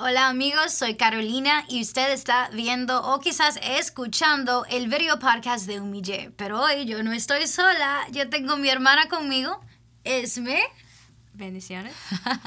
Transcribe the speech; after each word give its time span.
Hola 0.00 0.28
amigos, 0.28 0.74
soy 0.74 0.94
Carolina 0.94 1.64
y 1.68 1.82
usted 1.82 2.12
está 2.12 2.50
viendo 2.52 3.02
o 3.02 3.18
quizás 3.18 3.58
escuchando 3.60 4.64
el 4.70 4.86
video 4.86 5.18
podcast 5.18 5.66
de 5.66 5.80
Humille. 5.80 6.30
Pero 6.36 6.62
hoy 6.62 6.84
yo 6.84 7.02
no 7.02 7.12
estoy 7.12 7.48
sola, 7.48 8.06
yo 8.12 8.28
tengo 8.30 8.56
mi 8.56 8.68
hermana 8.68 9.08
conmigo, 9.08 9.60
Esme. 10.04 10.60
Bendiciones. 11.32 11.96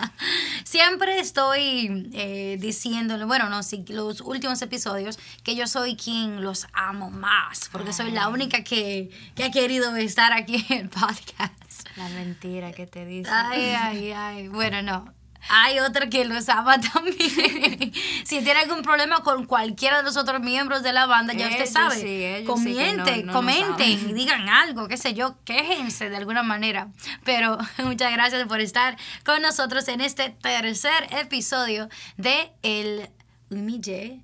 Siempre 0.64 1.20
estoy 1.20 2.10
eh, 2.14 2.56
diciéndole, 2.58 3.26
bueno, 3.26 3.50
no, 3.50 3.63
sí, 3.63 3.83
los 3.90 4.22
últimos 4.22 4.62
episodios, 4.62 5.20
que 5.44 5.54
yo 5.54 5.68
soy 5.68 5.97
quien 5.97 6.42
los 6.42 6.68
amo 6.72 7.10
más, 7.10 7.68
porque 7.70 7.92
soy 7.92 8.12
la 8.12 8.29
única 8.29 8.63
que, 8.63 9.10
que 9.36 9.44
ha 9.44 9.52
querido 9.52 9.94
estar 9.97 10.31
aquí 10.31 10.65
en 10.70 10.78
el 10.78 10.90
podcast. 10.90 11.86
La 11.97 12.08
mentira 12.08 12.72
que 12.72 12.88
te 12.88 13.06
dice. 13.06 13.29
Ay, 13.29 13.72
ay, 13.78 14.12
ay. 14.13 14.47
Bueno, 14.47 14.81
no. 14.81 15.21
Hay 15.49 15.79
otra 15.79 16.08
que 16.09 16.23
los 16.26 16.48
ama 16.49 16.80
también. 16.94 17.91
si 18.23 18.41
tiene 18.41 18.59
algún 18.59 18.81
problema 18.84 19.22
con 19.23 19.45
cualquiera 19.45 19.98
de 19.98 20.04
los 20.04 20.18
otros 20.18 20.40
miembros 20.41 20.84
de 20.84 20.94
la 20.94 21.05
banda, 21.08 21.34
ya 21.34 21.45
usted 21.48 21.62
Ellos 21.62 21.70
sabe. 21.73 21.95
sí, 21.95 22.08
ellos 22.23 22.59
sí 22.59 22.73
no- 22.95 23.05
no 23.26 23.34
comenten 23.34 23.90
y 24.09 24.13
digan 24.13 24.48
algo, 24.49 24.88
qué 24.88 24.98
sé 24.98 25.13
yo, 25.13 25.35
quéjense 25.44 26.09
de 26.09 26.18
alguna 26.18 26.44
manera. 26.44 26.90
Pero 27.23 27.58
muchas 27.84 28.12
gracias 28.13 28.48
por 28.48 28.59
estar 28.62 28.98
con 29.26 29.41
nosotros 29.41 29.88
en 29.88 30.02
este 30.02 30.30
tercer 30.30 31.08
episodio 31.12 31.90
de 32.18 32.52
el 32.62 33.10
Umije 33.49 34.21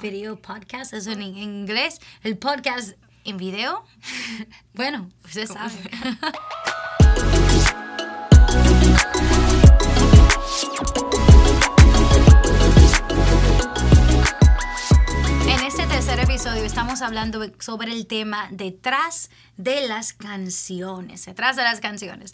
Video 0.00 0.40
Podcast. 0.40 0.92
Es 0.92 1.06
en 1.06 1.22
inglés, 1.22 2.00
el 2.22 2.36
podcast 2.38 2.90
en 3.24 3.36
video. 3.36 3.84
Bueno, 4.74 5.08
usted 5.24 5.46
sabe. 5.48 5.72
Estamos 16.88 17.06
hablando 17.06 17.44
sobre 17.58 17.92
el 17.92 18.06
tema 18.06 18.48
detrás 18.50 19.28
de 19.58 19.86
las 19.86 20.14
canciones, 20.14 21.26
detrás 21.26 21.54
de 21.54 21.62
las 21.62 21.80
canciones. 21.80 22.32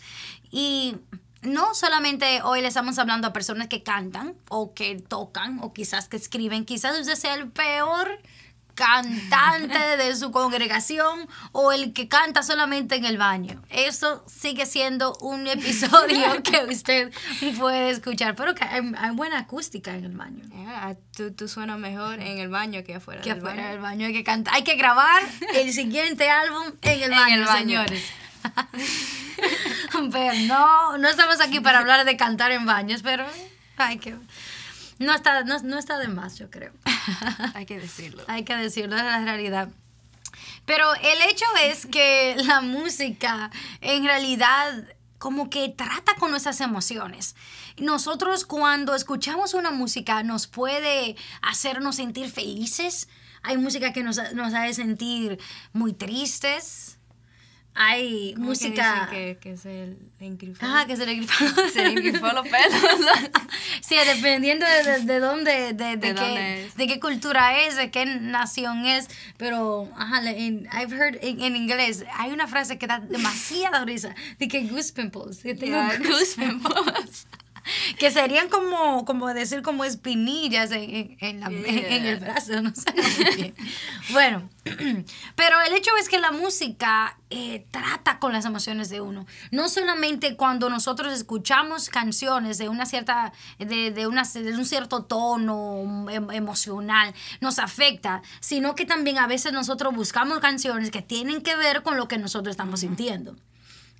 Y 0.52 0.94
no 1.42 1.74
solamente 1.74 2.40
hoy 2.42 2.60
le 2.60 2.68
estamos 2.68 3.00
hablando 3.00 3.26
a 3.26 3.32
personas 3.32 3.66
que 3.66 3.82
cantan 3.82 4.36
o 4.48 4.72
que 4.72 5.00
tocan 5.00 5.58
o 5.60 5.72
quizás 5.72 6.08
que 6.08 6.16
escriben, 6.16 6.64
quizás 6.64 6.96
usted 6.96 7.16
sea 7.16 7.34
el 7.34 7.50
peor 7.50 8.20
cantante 8.74 9.78
de 9.96 10.14
su 10.16 10.30
congregación 10.30 11.28
o 11.52 11.72
el 11.72 11.92
que 11.92 12.08
canta 12.08 12.42
solamente 12.42 12.96
en 12.96 13.04
el 13.04 13.18
baño. 13.18 13.62
Eso 13.70 14.24
sigue 14.26 14.66
siendo 14.66 15.14
un 15.20 15.46
episodio 15.48 16.42
que 16.42 16.64
usted 16.72 17.12
puede 17.58 17.90
escuchar, 17.90 18.34
pero 18.34 18.54
que 18.54 18.64
hay, 18.64 18.82
hay 18.98 19.10
buena 19.12 19.38
acústica 19.38 19.94
en 19.94 20.04
el 20.04 20.12
baño. 20.16 20.44
Yeah, 20.54 20.96
tú, 21.16 21.32
tú 21.32 21.48
suenas 21.48 21.78
mejor 21.78 22.20
en 22.20 22.38
el 22.38 22.48
baño 22.48 22.82
que 22.84 22.94
afuera 22.96 23.20
Que 23.22 23.30
del 23.30 23.38
afuera 23.38 23.56
baño. 23.62 23.70
del 23.72 23.80
baño 23.80 24.06
hay 24.06 24.12
que 24.12 24.24
cantar. 24.24 24.54
Hay 24.54 24.64
que 24.64 24.74
grabar 24.76 25.22
el 25.54 25.72
siguiente 25.72 26.30
álbum 26.30 26.72
en 26.82 26.92
el 27.02 27.02
En 27.04 27.10
baño, 27.10 27.34
el 27.36 27.44
baño. 27.44 27.58
señores. 27.58 28.04
pero 30.12 30.34
no, 30.46 30.98
no 30.98 31.08
estamos 31.08 31.40
aquí 31.40 31.60
para 31.60 31.78
hablar 31.78 32.04
de 32.04 32.16
cantar 32.16 32.52
en 32.52 32.66
baños, 32.66 33.02
pero 33.02 33.24
hay 33.76 33.98
que... 33.98 34.14
No 34.98 35.12
está, 35.14 35.42
no, 35.44 35.58
no 35.60 35.78
está 35.78 35.98
de 35.98 36.08
más, 36.08 36.38
yo 36.38 36.50
creo. 36.50 36.72
Hay 37.54 37.66
que 37.66 37.78
decirlo. 37.78 38.24
Hay 38.28 38.44
que 38.44 38.56
decirlo, 38.56 38.96
es 38.96 39.02
la 39.02 39.24
realidad. 39.24 39.68
Pero 40.64 40.94
el 40.94 41.30
hecho 41.30 41.44
es 41.62 41.86
que 41.86 42.36
la 42.44 42.60
música 42.60 43.50
en 43.80 44.04
realidad 44.04 44.84
como 45.18 45.48
que 45.48 45.70
trata 45.70 46.14
con 46.16 46.30
nuestras 46.30 46.60
emociones. 46.60 47.34
Nosotros 47.78 48.44
cuando 48.44 48.94
escuchamos 48.94 49.54
una 49.54 49.70
música 49.70 50.22
nos 50.22 50.46
puede 50.46 51.16
hacernos 51.40 51.96
sentir 51.96 52.30
felices. 52.30 53.08
Hay 53.42 53.56
música 53.56 53.92
que 53.92 54.02
nos, 54.02 54.18
nos 54.34 54.52
hace 54.52 54.74
sentir 54.74 55.38
muy 55.72 55.92
tristes. 55.92 56.98
Hay 57.76 58.34
¿Cómo 58.34 58.44
que 58.46 58.48
música... 58.50 59.08
que, 59.10 59.36
que 59.40 59.56
se 59.56 59.96
le 60.20 60.26
engrifó? 60.26 60.64
Que 60.86 60.96
se 60.96 61.06
le 61.06 61.14
grifó. 61.16 61.44
se 61.72 61.82
le 61.82 61.90
engrifó 61.90 62.28
los 62.32 62.44
pelos. 62.46 63.10
Sí, 63.80 63.96
dependiendo 64.06 64.64
de, 64.64 64.92
de, 64.92 65.04
de 65.04 65.18
dónde, 65.20 65.72
de, 65.72 65.96
de, 65.96 66.14
qué, 66.14 66.70
de 66.76 66.86
qué 66.86 67.00
cultura 67.00 67.60
es, 67.62 67.76
de 67.76 67.90
qué 67.90 68.06
nación 68.06 68.86
es, 68.86 69.08
pero, 69.36 69.88
ajá, 69.96 70.20
le- 70.20 70.46
en, 70.46 70.68
I've 70.72 70.94
heard 70.96 71.18
en, 71.20 71.56
inglés, 71.56 72.04
hay 72.16 72.30
una 72.30 72.46
frase 72.46 72.78
que 72.78 72.86
da 72.86 73.00
demasiada 73.00 73.84
risa, 73.84 74.14
de 74.38 74.48
que 74.48 74.62
goose 74.68 74.92
pimples, 74.92 75.38
que 75.38 75.54
tengo 75.54 75.72
Yeah, 75.76 75.98
goose 75.98 76.36
goosebumps. 76.36 77.26
que 77.98 78.10
serían 78.10 78.48
como, 78.48 79.04
como 79.04 79.32
decir 79.32 79.62
como 79.62 79.84
espinillas 79.84 80.70
en, 80.72 81.16
en- 81.20 82.06
el 82.06 82.18
brazo, 82.18 82.60
no 82.62 82.72
sé. 82.74 82.92
muy 82.94 83.34
bien. 83.36 83.54
bueno, 84.12 84.48
pero 85.36 85.60
el 85.62 85.72
hecho 85.74 85.90
es 86.00 86.08
que 86.08 86.18
la 86.18 86.30
música 86.30 87.18
eh, 87.30 87.66
trata 87.70 88.18
con 88.18 88.32
las 88.32 88.44
emociones 88.44 88.88
de 88.90 89.00
uno. 89.00 89.26
No 89.50 89.68
solamente 89.68 90.36
cuando 90.36 90.68
nosotros 90.70 91.12
escuchamos 91.12 91.88
canciones 91.88 92.58
de 92.58 92.68
una 92.68 92.86
cierta, 92.86 93.32
de, 93.58 93.90
de 93.90 94.06
una, 94.06 94.22
de 94.24 94.52
un 94.56 94.64
cierto 94.66 95.04
tono 95.04 96.06
em- 96.10 96.30
emocional, 96.30 97.14
nos 97.40 97.58
afecta, 97.58 98.22
sino 98.40 98.74
que 98.74 98.84
también 98.86 99.18
a 99.18 99.26
veces 99.26 99.52
nosotros 99.52 99.94
buscamos 99.94 100.38
canciones 100.40 100.90
que 100.90 101.02
tienen 101.02 101.40
que 101.42 101.56
ver 101.56 101.82
con 101.82 101.96
lo 101.96 102.08
que 102.08 102.18
nosotros 102.18 102.52
estamos 102.52 102.80
sintiendo. 102.80 103.36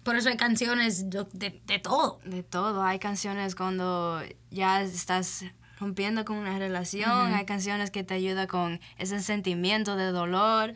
Por 0.04 0.16
eso 0.16 0.28
hay 0.28 0.36
canciones 0.36 1.10
de- 1.10 1.26
de- 1.32 1.62
de 1.66 1.78
todo. 1.78 2.20
De 2.24 2.42
todo. 2.42 2.82
Hay 2.84 2.98
canciones 2.98 3.54
cuando 3.54 4.22
ya 4.50 4.82
estás 4.82 5.44
rompiendo 5.80 6.24
con 6.24 6.36
una 6.36 6.58
relación. 6.58 7.34
Hay 7.34 7.44
canciones 7.46 7.90
que 7.90 8.04
te 8.04 8.14
ayudan 8.14 8.46
con 8.46 8.80
ese 8.98 9.20
sentimiento 9.20 9.96
de 9.96 10.06
dolor. 10.12 10.74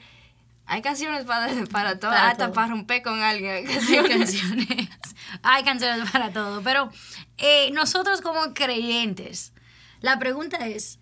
Hay 0.67 0.83
canciones 0.83 1.25
para, 1.25 1.47
para 1.71 1.99
todo. 1.99 2.11
Para 2.11 2.29
hasta 2.31 2.45
todo. 2.47 2.55
para 2.55 2.69
romper 2.69 3.03
con 3.03 3.21
alguien. 3.23 3.53
Hay 3.53 3.65
canciones. 4.09 4.41
Hay 5.43 5.63
canciones 5.63 6.11
para 6.11 6.33
todo. 6.33 6.63
Pero 6.63 6.91
eh, 7.37 7.71
nosotros 7.73 8.21
como 8.23 8.55
creyentes, 8.55 9.53
la 10.01 10.19
pregunta 10.19 10.67
es, 10.67 10.99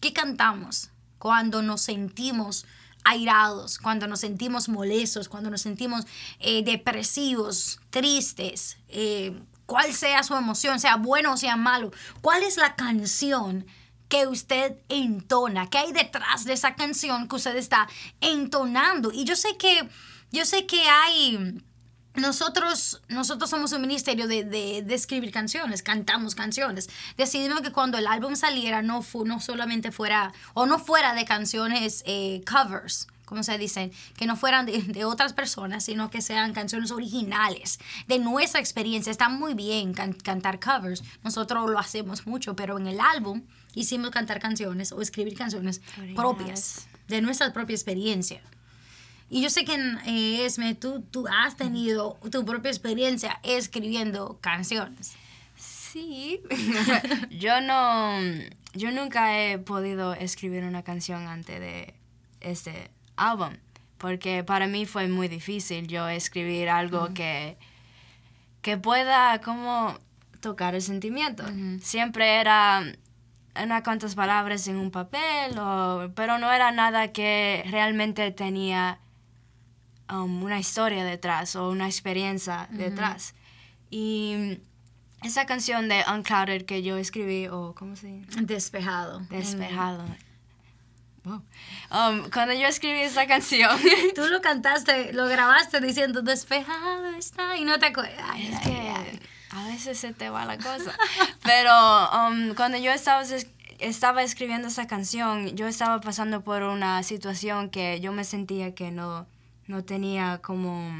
¿qué 0.00 0.12
cantamos 0.12 0.90
cuando 1.18 1.62
nos 1.62 1.80
sentimos 1.82 2.66
airados, 3.04 3.78
cuando 3.78 4.06
nos 4.06 4.20
sentimos 4.20 4.68
molestos, 4.68 5.28
cuando 5.28 5.50
nos 5.50 5.62
sentimos 5.62 6.04
eh, 6.38 6.62
depresivos, 6.62 7.80
tristes? 7.90 8.76
eh, 8.88 9.34
cuál 9.66 9.92
sea 9.92 10.22
su 10.22 10.34
emoción, 10.34 10.80
sea 10.80 10.96
bueno 10.96 11.32
o 11.32 11.36
sea 11.36 11.56
malo. 11.56 11.92
¿Cuál 12.20 12.42
es 12.42 12.56
la 12.56 12.76
canción? 12.76 13.66
que 14.08 14.26
usted 14.26 14.76
entona, 14.90 15.70
que 15.70 15.78
hay 15.78 15.92
detrás 15.92 16.44
de 16.44 16.52
esa 16.52 16.74
canción 16.74 17.28
que 17.28 17.36
usted 17.36 17.56
está 17.56 17.88
entonando. 18.20 19.10
Y 19.10 19.24
yo 19.24 19.34
sé 19.36 19.56
que, 19.56 19.88
yo 20.30 20.44
sé 20.44 20.66
que 20.66 20.82
hay, 20.82 21.62
nosotros, 22.14 23.00
nosotros 23.08 23.48
somos 23.50 23.72
un 23.72 23.80
ministerio 23.80 24.26
de, 24.26 24.44
de- 24.44 24.82
de 24.82 24.94
escribir 24.94 25.30
canciones, 25.32 25.82
cantamos 25.82 26.34
canciones. 26.34 26.88
Decidimos 27.16 27.60
que 27.62 27.72
cuando 27.72 27.98
el 27.98 28.06
álbum 28.06 28.36
saliera 28.36 28.82
no, 28.82 29.02
fu- 29.02 29.24
no 29.24 29.40
solamente 29.40 29.92
fuera, 29.92 30.32
o 30.54 30.66
no 30.66 30.78
fuera 30.78 31.14
de 31.14 31.24
canciones 31.24 32.02
eh, 32.06 32.42
covers, 32.50 33.08
como 33.24 33.42
se 33.42 33.56
dicen, 33.56 33.92
que 34.16 34.26
no 34.26 34.36
fueran 34.36 34.66
de, 34.66 34.82
de 34.82 35.04
otras 35.06 35.32
personas, 35.32 35.84
sino 35.84 36.10
que 36.10 36.20
sean 36.20 36.52
canciones 36.52 36.90
originales, 36.90 37.78
de 38.06 38.18
nuestra 38.18 38.60
experiencia. 38.60 39.10
Está 39.10 39.30
muy 39.30 39.54
bien 39.54 39.94
can- 39.94 40.12
cantar 40.12 40.60
covers, 40.60 41.02
nosotros 41.24 41.70
lo 41.70 41.78
hacemos 41.78 42.26
mucho, 42.26 42.54
pero 42.54 42.78
en 42.78 42.86
el 42.88 43.00
álbum 43.00 43.42
hicimos 43.74 44.10
cantar 44.10 44.38
canciones 44.38 44.92
o 44.92 45.00
escribir 45.00 45.34
canciones 45.34 45.80
Originales. 45.96 46.14
propias, 46.16 46.86
de 47.08 47.22
nuestra 47.22 47.52
propia 47.54 47.74
experiencia. 47.74 48.42
Y 49.34 49.40
yo 49.40 49.48
sé 49.48 49.64
que, 49.64 49.74
eh, 50.04 50.44
Esme, 50.44 50.74
tú, 50.74 51.00
tú 51.10 51.24
has 51.26 51.56
tenido 51.56 52.18
tu 52.30 52.44
propia 52.44 52.70
experiencia 52.70 53.40
escribiendo 53.42 54.36
canciones. 54.42 55.14
Sí. 55.56 56.42
yo 57.30 57.62
no. 57.62 58.18
Yo 58.74 58.90
nunca 58.90 59.38
he 59.40 59.58
podido 59.58 60.12
escribir 60.12 60.64
una 60.64 60.82
canción 60.82 61.28
antes 61.28 61.60
de 61.60 61.94
este 62.42 62.90
álbum. 63.16 63.54
Porque 63.96 64.44
para 64.44 64.66
mí 64.66 64.84
fue 64.84 65.08
muy 65.08 65.28
difícil 65.28 65.86
yo 65.86 66.08
escribir 66.08 66.68
algo 66.68 67.14
que. 67.14 67.56
que 68.60 68.76
pueda 68.76 69.40
como 69.40 69.98
tocar 70.40 70.74
el 70.74 70.82
sentimiento. 70.82 71.42
Siempre 71.80 72.34
era 72.40 72.82
unas 73.62 73.82
cuantas 73.82 74.14
palabras 74.14 74.68
en 74.68 74.76
un 74.76 74.90
papel, 74.90 75.58
o- 75.58 76.10
pero 76.14 76.36
no 76.38 76.52
era 76.52 76.70
nada 76.70 77.12
que 77.12 77.64
realmente 77.70 78.30
tenía 78.32 78.98
um, 80.10 80.42
una 80.42 80.58
historia 80.58 81.04
detrás 81.04 81.56
o 81.56 81.68
una 81.70 81.86
experiencia 81.86 82.68
detrás. 82.70 83.34
Y 83.90 84.58
esa 85.22 85.46
canción 85.46 85.88
de 85.88 86.04
Unclouded 86.12 86.64
que 86.64 86.82
yo 86.82 86.96
escribí, 86.96 87.46
o 87.48 87.74
¿cómo 87.74 87.96
se 87.96 88.10
llama? 88.10 88.26
Despejado. 88.42 89.20
Despejado. 89.30 90.04
Wow. 91.24 91.42
Um, 91.92 92.30
cuando 92.30 92.52
yo 92.52 92.66
escribí 92.66 93.00
esa 93.00 93.26
canción, 93.28 93.78
Tú 94.16 94.26
lo 94.26 94.40
cantaste, 94.40 95.12
lo 95.12 95.28
grabaste 95.28 95.80
diciendo 95.80 96.20
despejado 96.22 97.06
está 97.10 97.56
y 97.56 97.64
no 97.64 97.78
te 97.78 97.86
acuerdas. 97.86 98.24
Ay, 98.28 98.46
es 98.52 98.60
que 98.60 98.70
ay. 98.72 99.20
a 99.50 99.64
veces 99.68 99.98
se 100.00 100.12
te 100.12 100.30
va 100.30 100.44
la 100.46 100.56
cosa. 100.58 100.96
Pero 101.44 101.72
um, 102.10 102.54
cuando 102.56 102.76
yo 102.78 102.90
estaba 102.90 103.22
es- 103.22 103.46
estaba 103.78 104.24
escribiendo 104.24 104.66
esa 104.66 104.88
canción, 104.88 105.54
yo 105.56 105.68
estaba 105.68 106.00
pasando 106.00 106.42
por 106.42 106.62
una 106.64 107.02
situación 107.04 107.70
que 107.70 108.00
yo 108.00 108.12
me 108.12 108.24
sentía 108.24 108.74
que 108.74 108.90
no, 108.90 109.26
no 109.66 109.84
tenía 109.84 110.38
como... 110.42 110.90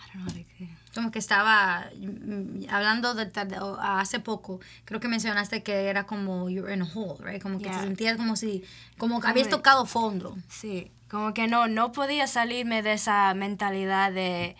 I 0.00 0.10
don't 0.14 0.24
know, 0.26 0.34
like, 0.34 0.68
Como 0.94 1.10
que 1.10 1.18
estaba 1.18 1.86
mm, 1.96 2.64
hablando 2.70 3.14
de, 3.14 3.26
de- 3.26 3.58
hace 3.80 4.20
poco, 4.20 4.60
creo 4.84 5.00
que 5.00 5.08
mencionaste 5.08 5.62
que 5.62 5.86
era 5.88 6.04
como 6.06 6.48
you're 6.48 6.72
in 6.72 6.82
a 6.82 6.88
hole, 6.94 7.18
right? 7.24 7.42
Como 7.42 7.58
que 7.58 7.64
te 7.64 7.70
Yeah. 7.70 7.82
sentías 7.82 8.16
como 8.16 8.36
si, 8.36 8.64
como 8.96 9.20
que 9.20 9.26
habías 9.28 9.48
Como- 9.48 9.58
tocado 9.58 9.86
fondo. 9.86 10.36
Sí, 10.48 10.90
como 11.10 11.34
que 11.34 11.46
no, 11.46 11.66
no 11.68 11.92
podía 11.92 12.26
salirme 12.26 12.82
de 12.82 12.92
esa 12.94 13.34
mentalidad 13.34 14.12
de, 14.12 14.56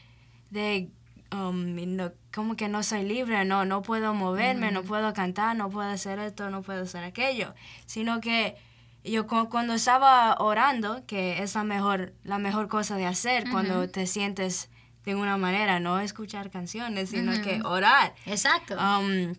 de 0.50 0.90
um, 1.32 1.76
no- 1.96 2.12
como 2.34 2.56
que 2.56 2.68
no 2.68 2.82
soy 2.82 3.04
libre, 3.04 3.44
no, 3.44 3.64
no 3.64 3.82
puedo 3.82 4.12
moverme, 4.14 4.70
no 4.70 4.82
puedo 4.82 5.12
cantar, 5.14 5.56
no 5.56 5.70
puedo 5.70 5.88
hacer 5.88 6.18
esto, 6.18 6.50
no 6.50 6.62
puedo 6.62 6.82
hacer 6.82 7.04
aquello, 7.04 7.54
sino 7.86 8.20
que 8.20 8.56
yo 9.04 9.26
cu- 9.26 9.48
cuando 9.48 9.74
estaba 9.74 10.36
orando, 10.38 11.04
que 11.06 11.42
es 11.42 11.54
la 11.54 11.64
mejor, 11.64 12.12
la 12.24 12.38
mejor 12.38 12.68
cosa 12.68 12.96
de 12.96 13.06
hacer 13.06 13.48
cuando 13.50 13.88
te 13.88 14.06
sientes 14.06 14.68
de 15.04 15.14
una 15.14 15.36
manera, 15.38 15.80
no 15.80 16.00
escuchar 16.00 16.50
canciones, 16.50 17.10
sino 17.10 17.32
que 17.42 17.62
orar. 17.62 18.14
Exacto. 18.26 18.76
Um, 18.76 19.34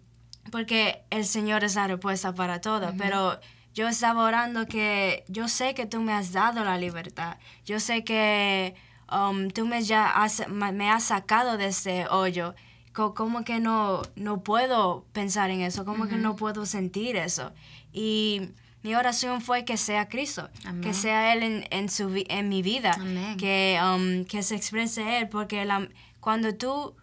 porque 0.51 1.03
el 1.11 1.25
Señor 1.25 1.63
es 1.63 1.75
la 1.75 1.87
respuesta 1.87 2.33
para 2.33 2.59
todo, 2.61 2.93
pero 2.97 3.39
yo 3.75 3.87
estaba 3.87 4.23
orando 4.23 4.65
que 4.65 5.23
yo 5.27 5.47
sé 5.47 5.75
que 5.75 5.85
tú 5.85 6.01
me 6.01 6.13
has 6.13 6.31
dado 6.31 6.63
la 6.63 6.77
libertad, 6.79 7.37
yo 7.65 7.79
sé 7.79 8.03
que 8.03 8.73
um, 9.11 9.49
tú 9.49 9.67
me, 9.67 9.83
ya 9.83 10.09
has, 10.09 10.47
me 10.49 10.89
has 10.89 11.03
sacado 11.03 11.57
de 11.57 11.67
este 11.67 12.07
hoyo, 12.07 12.55
como 12.93 13.43
que 13.43 13.59
no, 13.59 14.01
no 14.15 14.41
puedo 14.41 15.05
pensar 15.13 15.51
en 15.51 15.61
eso, 15.61 15.85
como 15.85 16.07
que 16.07 16.15
no 16.17 16.35
puedo 16.35 16.65
sentir 16.65 17.15
eso. 17.15 17.53
Y 17.93 18.49
mi 18.83 18.95
oración 18.95 19.41
fue 19.41 19.65
que 19.65 19.77
sea 19.77 20.07
Cristo, 20.07 20.49
Amén. 20.65 20.81
que 20.81 20.93
sea 20.93 21.33
Él 21.33 21.43
en, 21.43 21.65
en, 21.71 21.89
su, 21.89 22.23
en 22.29 22.47
mi 22.49 22.61
vida, 22.61 22.93
Amén. 22.93 23.37
que, 23.37 23.79
um, 23.83 24.25
que 24.25 24.41
se 24.43 24.55
exprese 24.55 25.19
Él, 25.19 25.29
porque 25.29 25.65
la- 25.65 25.89
cuando 26.19 26.55
tú 26.55 26.95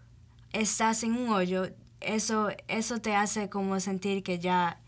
estás 0.53 1.03
en 1.03 1.13
un 1.15 1.29
hoyo, 1.31 1.69
eso, 2.01 2.49
eso 2.69 3.01
te 3.01 3.15
hace 3.15 3.49
como 3.51 3.79
sentir 3.81 4.23
que 4.23 4.39
ya, 4.39 4.81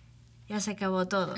ya 0.49 0.61
se 0.61 0.73
acabó 0.73 1.07
todo. 1.09 1.35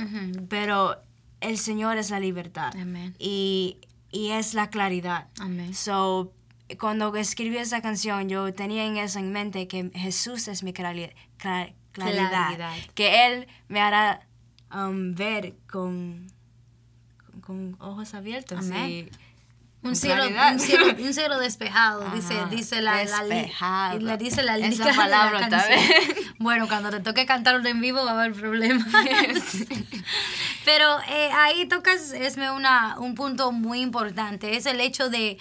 Pero 0.48 0.96
el 1.40 1.56
Señor 1.58 1.96
es 1.98 2.10
la 2.10 2.20
libertad 2.20 2.72
Amén. 2.76 3.14
y, 3.18 3.78
y 4.12 4.30
es 4.30 4.54
la 4.54 4.70
claridad. 4.70 5.28
Amén. 5.40 5.74
So, 5.74 6.32
cuando 6.78 7.14
escribí 7.16 7.56
esa 7.56 7.80
canción, 7.82 8.28
yo 8.28 8.52
tenía 8.54 8.84
en 8.84 8.96
eso 8.98 9.18
en 9.18 9.32
mente 9.32 9.66
que 9.66 9.90
Jesús 9.94 10.46
es 10.48 10.62
mi 10.62 10.72
clari- 10.72 11.12
cla- 11.38 11.72
claridad, 11.92 12.28
Claridad. 12.30 12.72
que 12.94 13.26
Él 13.26 13.48
me 13.68 13.80
hará 13.80 14.26
um, 14.74 15.14
ver 15.14 15.54
con, 15.70 16.26
con, 17.40 17.76
ojos 17.80 18.14
abiertos. 18.14 18.58
Amén. 18.58 18.90
y- 18.90 19.10
Un 19.82 19.96
cielo, 19.96 20.24
un, 20.26 20.60
cielo, 20.60 20.84
un 20.98 21.14
cielo 21.14 21.38
despejado, 21.38 22.04
dice, 22.14 22.34
Ajá, 22.38 22.48
dice 22.50 22.82
la, 22.82 23.02
la 23.04 23.24
despejado. 23.24 23.96
y 23.98 24.02
le 24.02 24.16
dice 24.18 24.42
la 24.42 24.58
Esa 24.58 24.84
la 24.86 24.94
palabra 24.94 25.48
también. 25.48 25.80
Bueno, 26.38 26.68
cuando 26.68 26.90
te 26.90 27.00
toque 27.00 27.26
cantarlo 27.26 27.66
en 27.68 27.80
vivo 27.82 28.02
va 28.04 28.12
a 28.12 28.14
haber 28.24 28.32
problemas. 28.32 28.86
Pero 30.64 30.98
eh, 31.08 31.30
ahí 31.32 31.66
tocas, 31.66 32.12
Esme, 32.12 32.50
una, 32.50 32.98
un 32.98 33.14
punto 33.14 33.52
muy 33.52 33.80
importante, 33.80 34.56
es 34.56 34.66
el 34.66 34.80
hecho 34.80 35.08
de, 35.10 35.38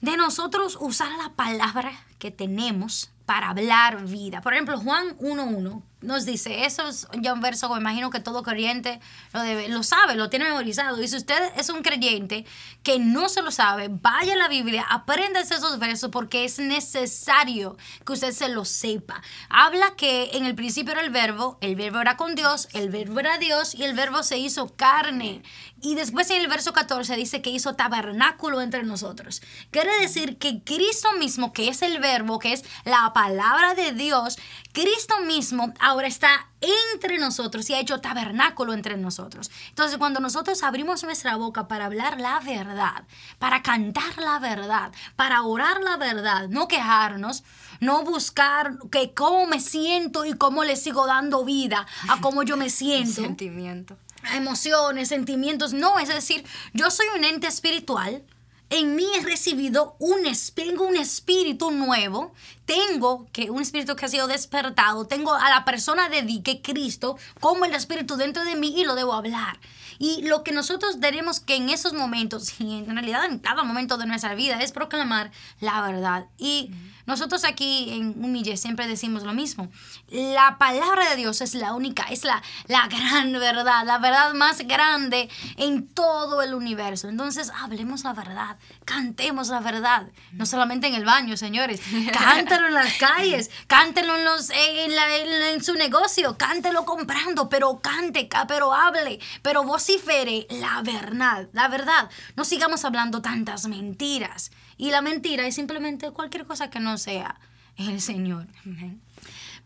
de 0.00 0.16
nosotros 0.16 0.76
usar 0.80 1.10
la 1.22 1.30
palabra 1.34 1.92
que 2.18 2.30
tenemos 2.30 3.10
para 3.26 3.50
hablar 3.50 4.06
vida. 4.06 4.40
Por 4.40 4.52
ejemplo, 4.54 4.78
Juan 4.78 5.16
1.1 5.18 5.82
nos 6.02 6.26
dice, 6.26 6.66
eso 6.66 6.86
es 6.88 7.08
ya 7.20 7.32
un 7.32 7.40
verso 7.40 7.70
me 7.70 7.80
imagino 7.80 8.10
que 8.10 8.20
todo 8.20 8.42
creyente 8.42 9.00
lo, 9.32 9.40
debe, 9.40 9.68
lo 9.68 9.82
sabe, 9.82 10.14
lo 10.14 10.28
tiene 10.28 10.44
memorizado. 10.44 11.02
Y 11.02 11.08
si 11.08 11.16
usted 11.16 11.52
es 11.56 11.70
un 11.70 11.82
creyente 11.82 12.44
que 12.82 12.98
no 12.98 13.28
se 13.28 13.40
lo 13.42 13.50
sabe, 13.50 13.88
vaya 13.90 14.34
a 14.34 14.36
la 14.36 14.48
Biblia, 14.48 14.86
aprenda 14.88 15.40
esos 15.40 15.78
versos 15.78 16.10
porque 16.10 16.44
es 16.44 16.58
necesario 16.58 17.76
que 18.04 18.12
usted 18.12 18.32
se 18.32 18.48
lo 18.50 18.64
sepa. 18.64 19.22
Habla 19.48 19.94
que 19.96 20.30
en 20.34 20.44
el 20.44 20.54
principio 20.54 20.92
era 20.92 21.00
el 21.00 21.10
verbo, 21.10 21.56
el 21.62 21.76
verbo 21.76 22.00
era 22.00 22.16
con 22.16 22.34
Dios, 22.34 22.68
el 22.74 22.90
verbo 22.90 23.20
era 23.20 23.38
Dios 23.38 23.74
y 23.74 23.84
el 23.84 23.94
verbo 23.94 24.22
se 24.22 24.36
hizo 24.38 24.76
carne. 24.76 25.42
Y 25.80 25.94
después 25.94 26.30
en 26.30 26.40
el 26.40 26.48
verso 26.48 26.72
14 26.72 27.16
dice 27.16 27.42
que 27.42 27.50
hizo 27.50 27.74
tabernáculo 27.74 28.60
entre 28.60 28.82
nosotros. 28.82 29.42
Quiere 29.70 29.94
decir 30.00 30.38
que 30.38 30.62
Cristo 30.62 31.12
mismo, 31.18 31.52
que 31.52 31.68
es 31.68 31.82
el 31.82 32.00
verbo, 32.00 32.38
que 32.38 32.52
es 32.52 32.64
la 32.84 33.12
palabra 33.12 33.74
de 33.74 33.92
Dios, 33.92 34.38
Cristo 34.72 35.20
mismo 35.20 35.72
ahora 35.86 36.08
está 36.08 36.48
entre 36.60 37.16
nosotros 37.18 37.70
y 37.70 37.74
ha 37.74 37.78
hecho 37.78 38.00
tabernáculo 38.00 38.72
entre 38.72 38.96
nosotros. 38.96 39.52
Entonces, 39.68 39.98
cuando 39.98 40.18
nosotros 40.18 40.64
abrimos 40.64 41.04
nuestra 41.04 41.36
boca 41.36 41.68
para 41.68 41.84
hablar 41.84 42.20
la 42.20 42.40
verdad, 42.40 43.04
para 43.38 43.62
cantar 43.62 44.18
la 44.18 44.40
verdad, 44.40 44.90
para 45.14 45.42
orar 45.42 45.80
la 45.80 45.96
verdad, 45.96 46.48
no 46.48 46.66
quejarnos, 46.66 47.44
no 47.78 48.02
buscar 48.02 48.78
que 48.90 49.14
cómo 49.14 49.46
me 49.46 49.60
siento 49.60 50.24
y 50.24 50.32
cómo 50.32 50.64
le 50.64 50.74
sigo 50.74 51.06
dando 51.06 51.44
vida 51.44 51.86
a 52.08 52.20
cómo 52.20 52.42
yo 52.42 52.56
me 52.56 52.68
siento 52.82 53.22
Sentimiento. 53.22 53.96
emociones, 54.34 55.06
sentimientos. 55.08 55.72
No, 55.72 56.00
es 56.00 56.08
decir, 56.08 56.44
yo 56.72 56.90
soy 56.90 57.06
un 57.16 57.22
ente 57.22 57.46
espiritual. 57.46 58.24
En 58.68 58.96
mí 58.96 59.04
he 59.16 59.22
recibido 59.22 59.94
un, 60.00 60.18
tengo 60.54 60.84
un 60.86 60.96
espíritu 60.96 61.70
nuevo, 61.70 62.32
tengo 62.64 63.28
que 63.32 63.48
un 63.50 63.62
espíritu 63.62 63.94
que 63.94 64.06
ha 64.06 64.08
sido 64.08 64.26
despertado, 64.26 65.06
tengo 65.06 65.32
a 65.34 65.48
la 65.50 65.64
persona 65.64 66.08
de 66.08 66.22
di- 66.22 66.42
Cristo 66.62 67.16
como 67.40 67.64
el 67.64 67.74
espíritu 67.74 68.16
dentro 68.16 68.44
de 68.44 68.56
mí 68.56 68.74
y 68.76 68.84
lo 68.84 68.96
debo 68.96 69.12
hablar. 69.12 69.60
Y 69.98 70.22
lo 70.22 70.42
que 70.42 70.50
nosotros 70.52 70.98
tenemos 71.00 71.38
que 71.40 71.54
en 71.54 71.70
esos 71.70 71.92
momentos, 71.92 72.60
y 72.60 72.78
en 72.78 72.86
realidad 72.92 73.24
en 73.26 73.38
cada 73.38 73.62
momento 73.62 73.98
de 73.98 74.06
nuestra 74.06 74.34
vida, 74.34 74.60
es 74.60 74.72
proclamar 74.72 75.30
la 75.60 75.80
verdad. 75.82 76.26
Y 76.36 76.70
nosotros 77.06 77.44
aquí 77.44 77.90
en 77.92 78.22
Humille 78.24 78.56
siempre 78.56 78.86
decimos 78.86 79.22
lo 79.22 79.32
mismo. 79.32 79.70
La 80.08 80.58
palabra 80.58 81.08
de 81.10 81.16
Dios 81.16 81.40
es 81.40 81.54
la 81.54 81.72
única, 81.74 82.04
es 82.10 82.24
la, 82.24 82.42
la 82.66 82.86
gran 82.88 83.32
verdad, 83.32 83.84
la 83.86 83.98
verdad 83.98 84.34
más 84.34 84.58
grande 84.66 85.28
en 85.56 85.86
todo 85.88 86.42
el 86.42 86.54
universo. 86.54 87.08
Entonces, 87.08 87.50
hablemos 87.60 88.04
la 88.04 88.12
verdad, 88.12 88.56
cantemos 88.84 89.48
la 89.48 89.60
verdad. 89.60 90.08
No 90.32 90.46
solamente 90.46 90.86
en 90.88 90.94
el 90.94 91.04
baño, 91.04 91.36
señores. 91.36 91.80
Cántalo 92.12 92.66
en 92.68 92.74
las 92.74 92.94
calles, 92.98 93.50
cántelo 93.66 94.16
en, 94.16 94.24
los, 94.24 94.50
en, 94.50 94.94
la- 94.94 95.16
en- 95.16 95.42
en 95.54 95.64
su 95.64 95.74
negocio, 95.74 96.36
cántelo 96.36 96.84
comprando, 96.84 97.48
pero 97.48 97.80
cante, 97.80 98.28
ca- 98.28 98.46
pero 98.46 98.72
hable, 98.74 99.18
pero 99.42 99.62
vocifere 99.64 100.46
la 100.50 100.82
verdad, 100.82 101.48
la 101.52 101.68
verdad. 101.68 102.10
No 102.36 102.44
sigamos 102.44 102.84
hablando 102.84 103.22
tantas 103.22 103.66
mentiras. 103.66 104.50
Y 104.76 104.90
la 104.90 105.00
mentira 105.00 105.46
es 105.46 105.54
simplemente 105.54 106.10
cualquier 106.10 106.46
cosa 106.46 106.70
que 106.70 106.80
no 106.80 106.98
sea 106.98 107.40
el 107.76 108.00
Señor. 108.00 108.46
Amén. 108.64 109.00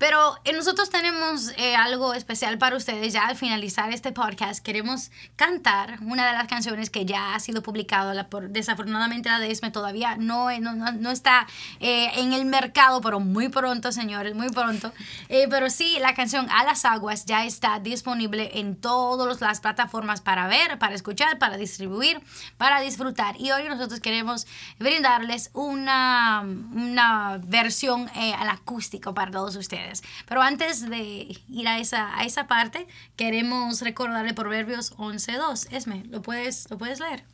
Pero 0.00 0.38
eh, 0.44 0.54
nosotros 0.54 0.88
tenemos 0.88 1.50
eh, 1.58 1.76
algo 1.76 2.14
especial 2.14 2.56
para 2.56 2.74
ustedes. 2.74 3.12
Ya 3.12 3.26
al 3.26 3.36
finalizar 3.36 3.92
este 3.92 4.12
podcast 4.12 4.64
queremos 4.64 5.10
cantar 5.36 5.98
una 6.00 6.26
de 6.26 6.32
las 6.32 6.48
canciones 6.48 6.88
que 6.88 7.04
ya 7.04 7.34
ha 7.34 7.38
sido 7.40 7.62
publicada. 7.62 8.26
Desafortunadamente 8.48 9.28
la 9.28 9.38
de 9.38 9.50
Esme 9.50 9.70
todavía 9.70 10.16
no, 10.16 10.50
no, 10.58 10.72
no- 10.72 10.92
no 10.92 11.10
está 11.10 11.46
eh, 11.80 12.08
en 12.16 12.32
el 12.32 12.46
mercado, 12.46 13.02
pero 13.02 13.20
muy 13.20 13.50
pronto, 13.50 13.92
señores, 13.92 14.34
muy 14.34 14.48
pronto. 14.48 14.90
Eh, 15.28 15.48
pero 15.50 15.68
sí, 15.68 15.98
la 16.00 16.14
canción 16.14 16.48
A 16.50 16.64
las 16.64 16.86
Aguas 16.86 17.26
ya 17.26 17.44
está 17.44 17.78
disponible 17.78 18.52
en 18.58 18.76
todas 18.76 19.38
las 19.42 19.60
plataformas 19.60 20.22
para 20.22 20.46
ver, 20.46 20.78
para 20.78 20.94
escuchar, 20.94 21.38
para 21.38 21.58
distribuir, 21.58 22.22
para 22.56 22.80
disfrutar. 22.80 23.38
Y 23.38 23.50
hoy 23.50 23.64
nosotros 23.68 24.00
queremos 24.00 24.46
brindarles 24.78 25.50
una, 25.52 26.40
una 26.40 27.38
versión 27.44 28.08
eh, 28.16 28.32
al 28.32 28.48
acústico 28.48 29.12
para 29.12 29.30
todos 29.30 29.56
ustedes. 29.56 29.89
Pero 30.26 30.42
antes 30.42 30.88
de 30.88 31.36
ir 31.48 31.68
a 31.68 31.78
esa, 31.78 32.18
a 32.18 32.24
esa 32.24 32.46
parte, 32.46 32.86
queremos 33.16 33.80
recordarle 33.82 34.34
Proverbios 34.34 34.96
11.2. 34.96 35.68
Esme, 35.70 36.04
¿lo 36.06 36.22
puedes, 36.22 36.70
¿lo 36.70 36.78
puedes 36.78 37.00
leer? 37.00 37.24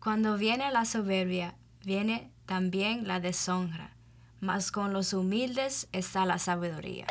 Cuando 0.00 0.36
viene 0.36 0.70
la 0.70 0.84
soberbia, 0.84 1.56
viene 1.82 2.30
también 2.46 3.08
la 3.08 3.18
deshonra, 3.18 3.96
mas 4.40 4.70
con 4.70 4.92
los 4.92 5.12
humildes 5.12 5.88
está 5.92 6.24
la 6.24 6.38
sabiduría. 6.38 7.06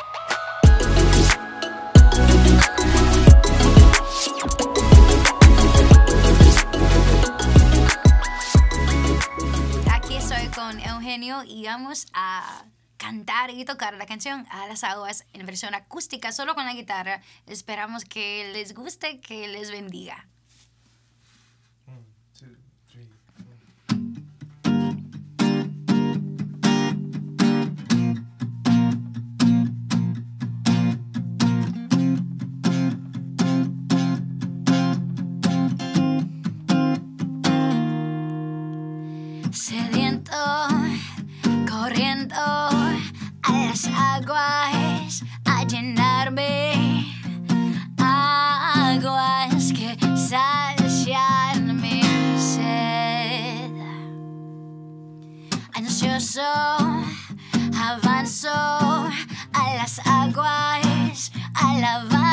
Aquí 9.92 10.16
estoy 10.16 10.48
con 10.56 10.80
Eugenio 10.80 11.44
y 11.44 11.66
vamos 11.66 12.08
a 12.14 12.64
cantar 12.98 13.50
y 13.50 13.66
tocar 13.66 13.94
la 13.96 14.06
canción 14.06 14.46
a 14.50 14.68
las 14.68 14.84
aguas 14.84 15.26
en 15.34 15.46
versión 15.46 15.74
acústica 15.76 16.32
solo 16.32 16.56
con 16.56 16.66
la 16.66 16.74
guitarra. 16.74 17.22
Esperamos 17.48 18.06
que 18.06 18.52
les 18.54 18.74
guste, 18.74 19.20
que 19.20 19.48
les 19.48 19.72
bendiga. 19.72 20.28
sediento, 39.56 40.36
corriendo 41.68 42.75
aguas 43.84 45.24
a 45.44 45.64
llenarme, 45.66 47.14
aguas 47.98 49.74
que 49.74 49.98
sacian 50.16 51.82
mi 51.82 52.02
sed. 52.40 53.72
Ansioso 55.74 56.42
avanzo 57.78 58.50
a 58.50 59.74
las 59.76 60.00
aguas, 60.06 61.32
a 61.54 61.74
la 61.74 62.25